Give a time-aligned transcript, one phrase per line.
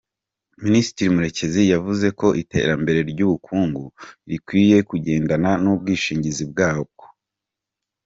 [0.63, 3.83] Minisitiri Murekezi yavuze ko iterambere ry’ubukungu
[4.29, 7.03] rikwiye kugendana n’ubwishingizi bwabwo.